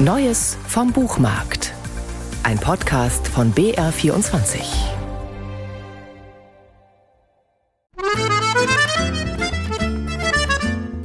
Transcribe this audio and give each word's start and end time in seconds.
Neues 0.00 0.56
vom 0.68 0.92
Buchmarkt. 0.92 1.74
Ein 2.44 2.56
Podcast 2.60 3.26
von 3.26 3.52
BR24. 3.52 4.60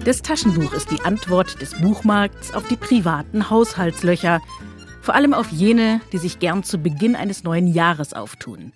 Das 0.06 0.21
Taschenbuch 0.21 0.74
ist 0.74 0.92
die 0.92 1.02
Antwort 1.02 1.60
des 1.60 1.74
Buchmarkts 1.82 2.54
auf 2.54 2.68
die 2.68 2.76
privaten 2.76 3.50
Haushaltslöcher, 3.50 4.42
vor 5.02 5.16
allem 5.16 5.34
auf 5.34 5.50
jene, 5.50 6.00
die 6.12 6.20
sich 6.20 6.38
gern 6.38 6.64
zu 6.64 6.78
Beginn 6.78 7.16
eines 7.16 7.44
neuen 7.44 7.66
Jahres 7.66 8.14
auftun. 8.14 8.73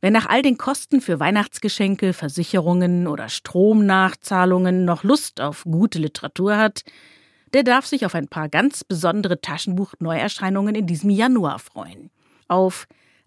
Wer 0.00 0.10
nach 0.10 0.24
all 0.24 0.40
den 0.40 0.56
Kosten 0.56 1.02
für 1.02 1.20
Weihnachtsgeschenke, 1.20 2.14
Versicherungen 2.14 3.06
oder 3.06 3.28
Stromnachzahlungen 3.28 4.86
noch 4.86 5.04
Lust 5.04 5.42
auf 5.42 5.64
gute 5.64 5.98
Literatur 5.98 6.56
hat, 6.56 6.82
der 7.54 7.62
darf 7.62 7.86
sich 7.86 8.04
auf 8.04 8.14
ein 8.14 8.28
paar 8.28 8.48
ganz 8.48 8.84
besondere 8.84 9.40
Taschenbuch-Neuerscheinungen 9.40 10.74
in 10.74 10.86
diesem 10.86 11.10
Januar 11.10 11.58
freuen. 11.60 12.10
Auf 12.48 12.86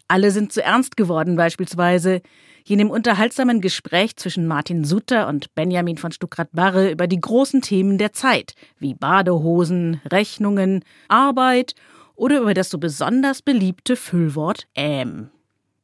Alle 0.10 0.32
sind 0.32 0.54
zu 0.54 0.64
ernst 0.64 0.96
geworden 0.96 1.36
beispielsweise, 1.36 2.22
jenem 2.64 2.90
unterhaltsamen 2.90 3.62
Gespräch 3.62 4.18
zwischen 4.18 4.46
Martin 4.46 4.84
Sutter 4.84 5.28
und 5.28 5.56
Benjamin 5.56 5.98
von 5.98 6.12
Stuckrad-Barre 6.12 6.92
über 6.92 7.08
die 7.08 7.20
großen 7.20 7.62
Themen 7.62 7.98
der 7.98 8.14
Zeit, 8.14 8.54
wie 8.78 8.94
Badehosen, 8.94 10.02
Rechnungen, 10.06 10.84
Arbeit 11.08 11.76
oder 12.16 12.40
über 12.40 12.54
das 12.54 12.70
so 12.70 12.78
besonders 12.78 13.42
beliebte 13.42 13.96
Füllwort 13.96 14.68
Ähm. 14.76 15.30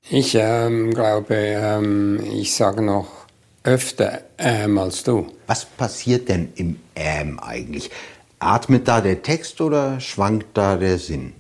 Ich 0.10 0.36
ähm, 0.36 0.94
glaube, 0.94 1.36
ähm, 1.36 2.20
ich 2.34 2.54
sage 2.54 2.82
noch 2.82 3.08
öfter 3.64 4.22
ähm 4.38 4.78
als 4.78 5.04
du. 5.04 5.28
Was 5.48 5.64
passiert 5.66 6.28
denn 6.28 6.52
im 6.56 6.78
Ähm 6.96 7.40
eigentlich? 7.40 7.90
Atmet 8.46 8.88
da 8.88 9.02
der 9.02 9.22
Text 9.22 9.62
oder 9.62 10.00
schwankt 10.00 10.48
da 10.54 10.78
der 10.78 10.98
Sinn? 10.98 11.34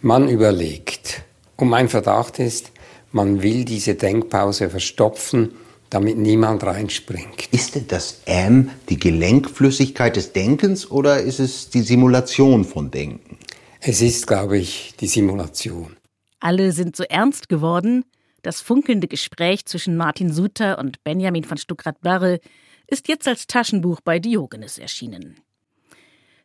Man 0.00 0.28
überlegt. 0.28 1.22
Und 1.56 1.68
mein 1.68 1.88
Verdacht 1.88 2.38
ist, 2.38 2.72
man 3.12 3.42
will 3.42 3.64
diese 3.64 3.94
Denkpause 3.94 4.70
verstopfen, 4.70 5.52
damit 5.90 6.16
niemand 6.16 6.62
reinspringt. 6.64 7.48
Ist 7.52 7.74
denn 7.74 7.88
das 7.88 8.22
Ähm 8.26 8.70
die 8.88 8.98
Gelenkflüssigkeit 8.98 10.16
des 10.16 10.32
Denkens 10.32 10.90
oder 10.90 11.20
ist 11.20 11.40
es 11.40 11.68
die 11.70 11.82
Simulation 11.82 12.64
von 12.64 12.90
Denken? 12.90 13.38
Es 13.80 14.00
ist, 14.00 14.26
glaube 14.26 14.58
ich, 14.58 14.94
die 15.00 15.08
Simulation. 15.08 15.96
Alle 16.38 16.72
sind 16.72 16.96
so 16.96 17.04
ernst 17.04 17.48
geworden. 17.48 18.04
Das 18.42 18.60
funkelnde 18.60 19.08
Gespräch 19.08 19.66
zwischen 19.66 19.96
Martin 19.96 20.32
Suter 20.32 20.78
und 20.78 21.02
Benjamin 21.04 21.44
von 21.44 21.58
Stuckrad-Barre 21.58 22.40
ist 22.86 23.08
jetzt 23.08 23.28
als 23.28 23.46
Taschenbuch 23.46 24.00
bei 24.00 24.18
Diogenes 24.18 24.78
erschienen. 24.78 25.40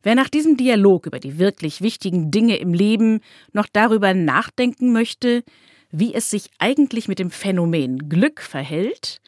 Wer 0.06 0.14
nach 0.14 0.30
diesem 0.30 0.56
Dialog 0.56 1.08
über 1.08 1.20
die 1.20 1.40
wirklich 1.40 1.82
wichtigen 1.82 2.30
Dinge 2.30 2.58
im 2.58 2.76
Leben 2.76 3.22
noch 3.54 3.66
darüber 3.66 4.14
nachdenken 4.14 4.94
möchte, 4.94 5.44
wie 5.90 6.14
es 6.14 6.30
sich 6.30 6.52
eigentlich 6.60 7.08
mit 7.08 7.18
dem 7.18 7.32
Phänomen 7.32 8.08
Glück 8.08 8.40
verhält, 8.40 9.20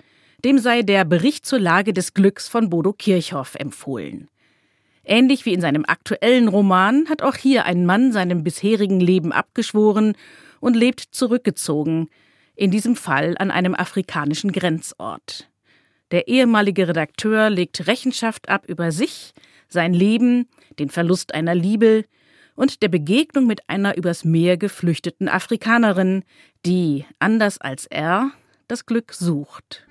dem 0.45 0.59
sei 0.59 0.83
der 0.83 1.03
Bericht 1.03 1.47
zur 1.47 1.57
Lage 1.57 1.93
des 1.93 2.13
Glücks 2.13 2.47
von 2.47 2.69
Bodo 2.69 2.93
Kirchhoff 2.93 3.55
empfohlen. 3.55 4.27
Ähnlich 5.03 5.47
wie 5.47 5.53
in 5.53 5.61
seinem 5.61 5.83
aktuellen 5.83 6.47
Roman 6.47 7.09
hat 7.09 7.23
auch 7.23 7.35
hier 7.35 7.65
ein 7.65 7.87
Mann 7.87 8.11
seinem 8.11 8.43
bisherigen 8.43 8.99
Leben 8.99 9.31
abgeschworen 9.31 10.15
und 10.59 10.75
lebt 10.75 10.99
zurückgezogen, 10.99 12.07
in 12.55 12.69
diesem 12.69 12.95
Fall 12.95 13.35
an 13.39 13.49
einem 13.49 13.73
afrikanischen 13.73 14.51
Grenzort. 14.51 15.49
Der 16.11 16.27
ehemalige 16.27 16.87
Redakteur 16.87 17.49
legt 17.49 17.87
Rechenschaft 17.87 18.47
ab 18.47 18.65
über 18.67 18.91
sich, 18.91 19.33
sein 19.67 19.95
Leben, 19.95 20.47
den 20.79 20.89
Verlust 20.89 21.33
einer 21.33 21.55
Liebe 21.55 22.05
und 22.55 22.81
der 22.81 22.89
Begegnung 22.89 23.47
mit 23.47 23.69
einer 23.69 23.97
übers 23.97 24.25
Meer 24.25 24.57
geflüchteten 24.57 25.29
Afrikanerin, 25.29 26.23
die, 26.65 27.05
anders 27.19 27.59
als 27.59 27.85
er, 27.85 28.31
das 28.67 28.85
Glück 28.85 29.13
sucht. 29.13 29.87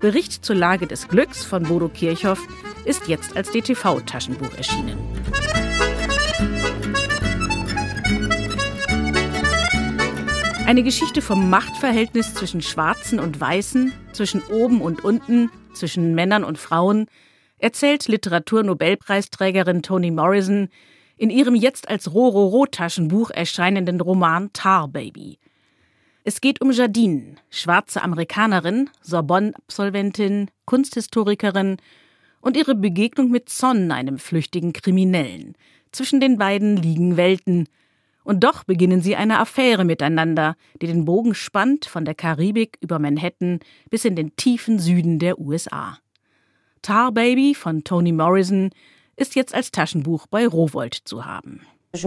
Bericht 0.00 0.44
zur 0.44 0.56
Lage 0.56 0.86
des 0.86 1.08
Glücks 1.08 1.44
von 1.44 1.62
Bodo 1.62 1.88
Kirchhoff 1.88 2.40
ist 2.84 3.08
jetzt 3.08 3.36
als 3.36 3.50
DTV-Taschenbuch 3.52 4.54
erschienen. 4.56 4.98
Eine 10.66 10.82
Geschichte 10.82 11.20
vom 11.20 11.50
Machtverhältnis 11.50 12.34
zwischen 12.34 12.62
Schwarzen 12.62 13.20
und 13.20 13.38
Weißen, 13.38 13.92
zwischen 14.12 14.42
oben 14.44 14.80
und 14.80 15.04
unten, 15.04 15.50
zwischen 15.74 16.14
Männern 16.14 16.42
und 16.42 16.58
Frauen, 16.58 17.06
erzählt 17.64 18.08
Literaturnobelpreisträgerin 18.08 19.80
Toni 19.80 20.10
Morrison 20.10 20.68
in 21.16 21.30
ihrem 21.30 21.54
jetzt 21.54 21.88
als 21.88 22.12
Rororo-Taschenbuch 22.12 23.30
erscheinenden 23.30 24.02
Roman 24.02 24.52
Tar 24.52 24.86
Baby. 24.86 25.38
Es 26.24 26.42
geht 26.42 26.60
um 26.60 26.72
Jadine, 26.72 27.36
schwarze 27.48 28.02
Amerikanerin, 28.02 28.90
Sorbonne-Absolventin, 29.00 30.50
Kunsthistorikerin 30.66 31.78
und 32.42 32.58
ihre 32.58 32.74
Begegnung 32.74 33.30
mit 33.30 33.48
Son, 33.48 33.90
einem 33.90 34.18
flüchtigen 34.18 34.74
Kriminellen. 34.74 35.54
Zwischen 35.90 36.20
den 36.20 36.36
beiden 36.36 36.76
liegen 36.76 37.16
Welten– 37.16 37.66
und 38.24 38.42
doch 38.42 38.64
beginnen 38.64 39.02
sie 39.02 39.16
eine 39.16 39.38
Affäre 39.38 39.84
miteinander, 39.84 40.56
die 40.80 40.86
den 40.86 41.04
Bogen 41.04 41.34
spannt 41.34 41.84
von 41.84 42.06
der 42.06 42.14
Karibik 42.14 42.78
über 42.80 42.98
Manhattan 42.98 43.60
bis 43.90 44.06
in 44.06 44.16
den 44.16 44.34
tiefen 44.34 44.78
Süden 44.78 45.18
der 45.18 45.38
USA. 45.38 45.98
Tar 46.84 47.10
Baby 47.12 47.54
von 47.54 47.82
Toni 47.82 48.12
Morrison 48.12 48.68
ist 49.16 49.34
jetzt 49.36 49.54
als 49.54 49.70
Taschenbuch 49.70 50.26
bei 50.26 50.46
Rowold 50.46 50.92
zu 50.92 51.24
haben. 51.24 51.62
Die 51.94 52.00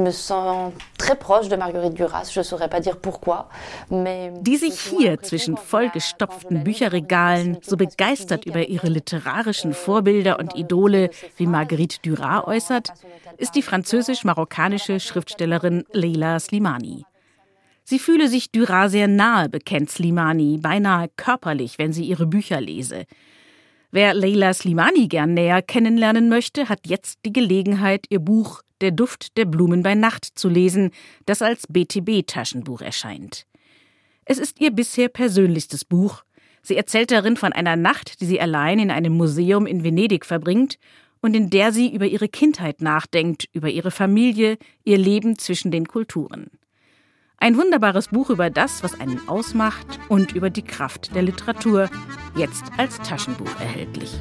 sich 4.57 4.79
hier 4.79 5.23
zwischen 5.23 5.57
vollgestopften 5.57 6.63
Bücherregalen 6.63 7.57
so 7.61 7.75
begeistert 7.75 8.45
über 8.45 8.67
ihre 8.67 8.89
literarischen 8.89 9.73
Vorbilder 9.73 10.37
und 10.37 10.55
Idole 10.55 11.09
wie 11.37 11.47
Marguerite 11.47 11.97
Duras 12.03 12.45
äußert, 12.45 12.89
ist 13.37 13.55
die 13.55 13.63
französisch-marokkanische 13.63 14.99
Schriftstellerin 14.99 15.85
Leila 15.91 16.39
Slimani. 16.39 17.03
Sie 17.83 17.97
fühle 17.97 18.27
sich 18.27 18.51
Duras 18.51 18.91
sehr 18.91 19.07
nahe, 19.07 19.49
bekennt 19.49 19.89
Slimani, 19.89 20.59
beinahe 20.61 21.09
körperlich, 21.15 21.79
wenn 21.79 21.93
sie 21.93 22.03
ihre 22.03 22.27
Bücher 22.27 22.61
lese. 22.61 23.07
Wer 23.89 24.13
Leila 24.13 24.53
Slimani 24.53 25.07
gern 25.07 25.33
näher 25.33 25.61
kennenlernen 25.61 26.27
möchte, 26.27 26.67
hat 26.67 26.87
jetzt 26.87 27.19
die 27.25 27.31
Gelegenheit, 27.31 28.05
ihr 28.09 28.19
Buch 28.19 28.61
Der 28.81 28.91
Duft 28.91 29.37
der 29.37 29.45
Blumen 29.45 29.81
bei 29.81 29.95
Nacht 29.95 30.25
zu 30.25 30.49
lesen, 30.49 30.91
das 31.25 31.41
als 31.41 31.67
BTB-Taschenbuch 31.67 32.81
erscheint. 32.81 33.45
Es 34.25 34.39
ist 34.39 34.59
ihr 34.59 34.71
bisher 34.71 35.07
persönlichstes 35.07 35.85
Buch. 35.85 36.23
Sie 36.61 36.75
erzählt 36.75 37.11
darin 37.11 37.37
von 37.37 37.53
einer 37.53 37.77
Nacht, 37.77 38.19
die 38.19 38.25
sie 38.25 38.41
allein 38.41 38.77
in 38.79 38.91
einem 38.91 39.13
Museum 39.13 39.65
in 39.65 39.85
Venedig 39.85 40.25
verbringt 40.25 40.77
und 41.21 41.33
in 41.33 41.49
der 41.49 41.71
sie 41.71 41.91
über 41.93 42.05
ihre 42.05 42.27
Kindheit 42.27 42.81
nachdenkt, 42.81 43.47
über 43.53 43.69
ihre 43.69 43.89
Familie, 43.89 44.57
ihr 44.83 44.97
Leben 44.97 45.39
zwischen 45.39 45.71
den 45.71 45.87
Kulturen. 45.87 46.51
Ein 47.39 47.55
wunderbares 47.55 48.07
Buch 48.07 48.31
über 48.31 48.49
das, 48.49 48.81
was 48.81 48.99
einen 48.99 49.29
ausmacht 49.29 49.99
und 50.09 50.31
über 50.33 50.49
die 50.49 50.63
Kraft 50.63 51.13
der 51.13 51.21
Literatur, 51.21 51.87
jetzt 52.35 52.63
als 52.77 52.97
Taschenbuch 53.01 53.59
erhältlich. 53.59 54.11